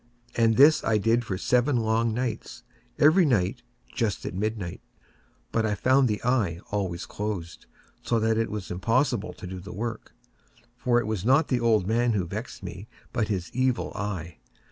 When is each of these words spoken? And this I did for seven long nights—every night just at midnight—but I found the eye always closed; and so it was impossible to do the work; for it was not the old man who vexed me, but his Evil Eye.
And 0.35 0.57
this 0.57 0.83
I 0.83 0.97
did 0.97 1.23
for 1.23 1.37
seven 1.37 1.75
long 1.77 2.11
nights—every 2.11 3.23
night 3.23 3.61
just 3.93 4.25
at 4.25 4.33
midnight—but 4.33 5.63
I 5.63 5.75
found 5.75 6.07
the 6.07 6.19
eye 6.23 6.59
always 6.71 7.05
closed; 7.05 7.67
and 7.99 8.07
so 8.07 8.15
it 8.23 8.49
was 8.49 8.71
impossible 8.71 9.33
to 9.33 9.45
do 9.45 9.59
the 9.59 9.71
work; 9.71 10.15
for 10.75 10.99
it 10.99 11.05
was 11.05 11.23
not 11.23 11.49
the 11.49 11.59
old 11.59 11.85
man 11.85 12.13
who 12.13 12.25
vexed 12.25 12.63
me, 12.63 12.87
but 13.13 13.27
his 13.27 13.51
Evil 13.53 13.91
Eye. 13.93 14.39